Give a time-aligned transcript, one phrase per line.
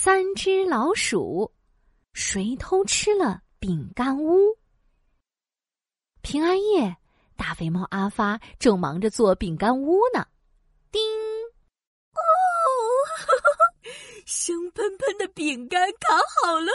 [0.00, 1.52] 三只老鼠，
[2.12, 4.56] 谁偷吃了饼干屋？
[6.22, 6.96] 平安夜，
[7.36, 10.24] 大肥猫阿发正忙着做饼干屋呢。
[10.92, 11.02] 叮！
[12.12, 12.22] 哦，
[14.24, 16.70] 香喷喷的饼干烤好了！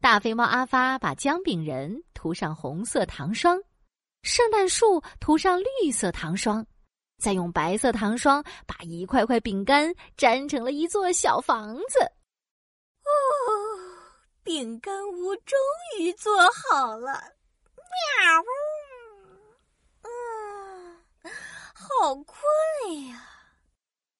[0.00, 3.60] 大肥猫阿发把姜饼人涂上红色糖霜，
[4.22, 6.64] 圣诞树涂上绿色糖霜。
[7.24, 11.98] 再用白色糖霜把一块块饼干粘成了一座小房子。
[13.00, 13.08] 哦，
[14.42, 15.58] 饼干屋终
[15.98, 17.12] 于做好了！
[18.20, 18.50] 喵呜，
[20.02, 21.00] 嗯，
[21.72, 22.36] 好困
[23.08, 23.26] 呀。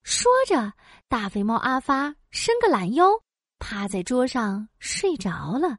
[0.03, 0.73] 说着，
[1.07, 3.11] 大肥猫阿发伸个懒腰，
[3.59, 5.77] 趴在桌上睡着了，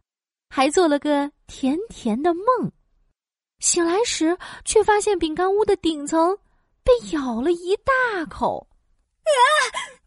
[0.50, 2.72] 还做了个甜甜的梦。
[3.60, 6.38] 醒来时，却发现饼干屋的顶层。
[6.86, 8.68] 被咬了一大口，
[9.24, 9.34] 啊！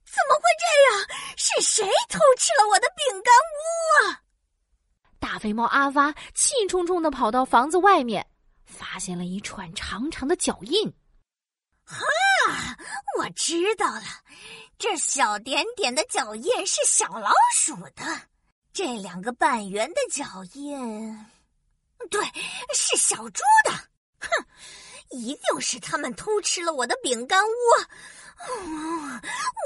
[0.04, 1.34] 怎么会这样？
[1.36, 3.60] 是谁偷吃了我的饼干屋
[4.06, 4.22] 啊？
[5.18, 8.24] 大肥猫阿发气冲冲的跑到房子外面，
[8.64, 10.94] 发现了一串长长的脚印。
[11.84, 12.06] 哈！
[13.18, 14.02] 我知道了，
[14.78, 18.28] 这小点点的脚印是小老鼠的，
[18.72, 21.28] 这两个半圆的脚印，
[22.10, 22.24] 对，
[22.72, 23.87] 是小猪的。
[25.10, 25.16] 哼！
[25.16, 27.50] 一定是他们偷吃了我的饼干屋，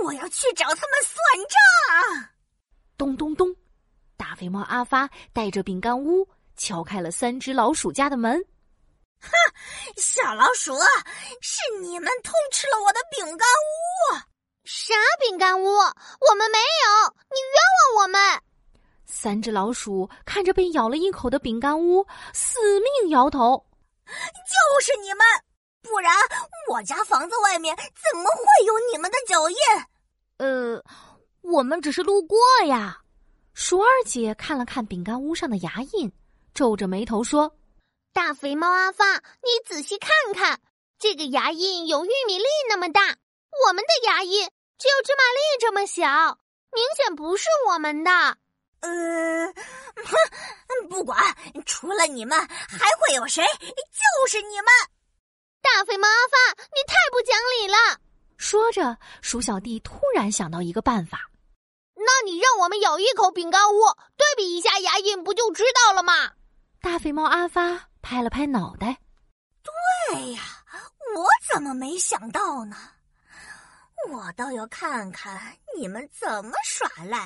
[0.05, 1.17] 我要去找他们算
[1.49, 2.31] 账。
[2.97, 3.55] 咚咚咚，
[4.17, 8.43] 大肥猫阿发带着饼干屋敲开了三只老鼠家的门。
[9.21, 9.31] 哼，
[9.97, 10.75] 小老鼠，
[11.41, 14.19] 是你们偷吃了我的饼干屋！
[14.65, 15.67] 啥饼干屋？
[15.67, 17.61] 我们没有，你冤
[17.95, 18.43] 枉我们！
[19.07, 23.65] 三只老鼠看着被咬了一口的饼干屋，死命摇头。
[24.13, 25.19] 就是你们，
[25.83, 26.13] 不然
[26.71, 29.57] 我家房子外面怎么会有你们的脚印？
[30.39, 30.83] 呃，
[31.41, 32.99] 我们只是路过呀。
[33.55, 36.13] 鼠二姐看了看饼干屋上的牙印，
[36.55, 37.55] 皱着眉头说
[38.13, 40.61] ：“大肥猫阿发，你仔细看看，
[40.99, 46.39] 这个牙印有玉米粒那么大，我们的牙印只有芝麻粒这么小，
[46.73, 48.11] 明显不是我们的。”
[48.83, 49.55] 嗯，
[49.97, 51.17] 哼，不管，
[51.65, 53.45] 除了你们还会有谁？
[53.61, 54.67] 就是你们，
[55.61, 58.01] 大肥猫阿发，你太不讲理了！
[58.37, 61.31] 说着，鼠小弟突然想到一个办法，
[61.95, 63.79] 那你让我们咬一口饼干屋，
[64.17, 66.33] 对比一下牙印，不就知道了吗？
[66.81, 68.99] 大肥猫阿发拍了拍脑袋，
[70.11, 70.43] 对呀，
[71.15, 72.77] 我怎么没想到呢？
[74.11, 77.19] 我倒要看看你们怎么耍赖！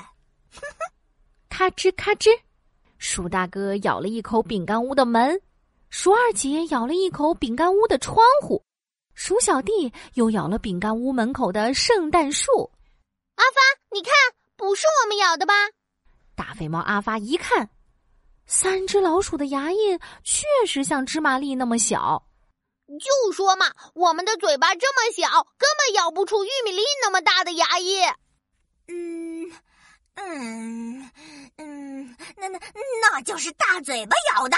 [0.53, 0.96] 哼哼。
[1.57, 2.29] 咔吱咔吱，
[2.99, 5.41] 鼠大哥咬了一口饼干屋的门，
[5.89, 8.63] 鼠二姐咬了一口饼干屋的窗户，
[9.15, 12.69] 鼠小弟又咬了饼干屋门口的圣诞树。
[13.37, 13.59] 阿发，
[13.91, 14.13] 你看，
[14.55, 15.55] 不是我们咬的吧？
[16.35, 17.67] 大肥猫阿发一看，
[18.45, 22.23] 三只老鼠的牙印确实像芝麻粒那么小。
[22.87, 28.03] 就说嘛，我们的嘴巴这么小，根本咬不出玉米粒那么大的牙印。
[28.89, 29.51] 嗯。
[30.19, 31.09] 嗯
[31.57, 32.59] 嗯，那那
[33.01, 34.57] 那就是大嘴巴咬的。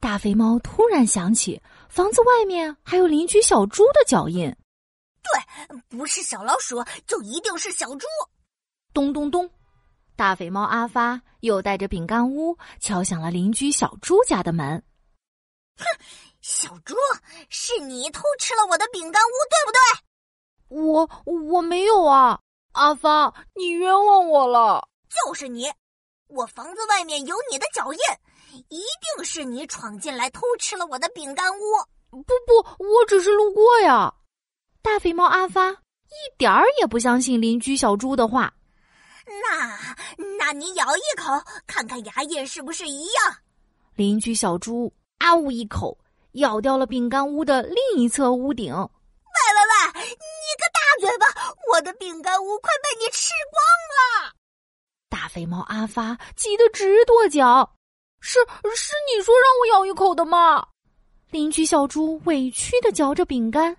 [0.00, 4.54] 大肥猫突然想起，房子外面还有邻居小猪的脚印。
[5.22, 8.06] 对，不是小老鼠，就一定是小猪。
[8.92, 9.50] 咚咚咚，
[10.16, 14.82] 大肥猫阿发又带着饼干屋敲响了邻居小猪家的门。
[15.78, 15.84] 哼，
[16.40, 16.94] 小猪，
[17.48, 19.80] 是你偷吃了我的饼干屋，对不对？
[20.68, 21.08] 我
[21.52, 22.40] 我没有啊，
[22.72, 24.88] 阿发，你冤枉我了。
[25.08, 25.72] 就是你，
[26.28, 27.98] 我房子外面有你的脚印，
[28.68, 31.62] 一定是你闯进来偷吃了我的饼干屋。
[32.10, 34.12] 不不，我只是路过呀。
[34.82, 38.52] 大肥猫阿发一点儿也不相信邻居小猪的话。
[39.26, 39.96] 那，
[40.38, 41.32] 那你咬一口，
[41.66, 43.36] 看看牙印是不是一样？
[43.96, 45.98] 邻居小猪啊呜一口，
[46.32, 48.72] 咬掉了饼干屋的另一侧屋顶。
[48.72, 51.26] 喂喂喂，你个大嘴巴，
[51.72, 53.60] 我的饼干屋快被你吃光
[53.96, 54.35] 了！
[55.26, 57.68] 大肥猫阿发急得直跺脚，
[58.20, 58.38] 是
[58.76, 60.64] 是你说让我咬一口的吗？
[61.32, 63.76] 邻居小猪委屈的嚼着饼干，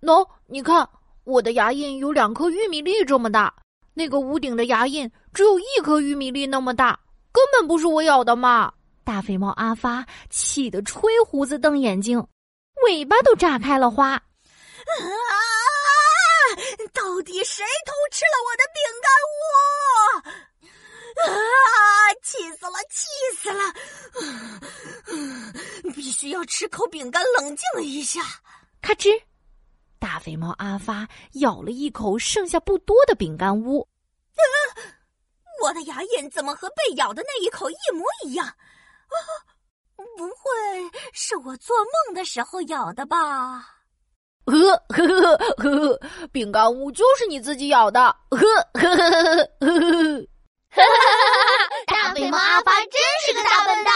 [0.00, 0.88] 喏，你看
[1.22, 3.54] 我的牙印有两颗玉米粒这么大，
[3.94, 6.98] 那个屋顶的牙印只有一颗玉米粒那么大，
[7.30, 8.72] 根本不是我咬的嘛！
[9.04, 12.18] 大肥猫阿发气得吹胡子瞪眼睛，
[12.84, 14.14] 尾巴都炸开了花。
[14.14, 14.24] 啊！
[16.92, 18.82] 到底谁偷吃了我的饼
[26.20, 28.20] 需要吃口饼干冷静一下。
[28.82, 29.08] 咔吱，
[29.98, 31.08] 大肥猫阿发
[31.40, 33.88] 咬了一口剩下不多的饼干屋。
[35.64, 38.46] 我的牙印怎么和被咬的那一口一模一样？
[40.18, 40.44] 不会
[41.14, 41.74] 是我做
[42.06, 43.60] 梦的时候咬的吧？
[44.44, 46.00] 呵呵呵呵呵呵，
[46.30, 47.98] 饼干屋就是你自己咬的。
[48.30, 48.44] 呵呵
[48.74, 50.26] 呵呵呵呵呵
[50.70, 50.82] 呵，
[51.88, 52.92] 大肥猫阿发真
[53.24, 53.90] 是个大笨蛋。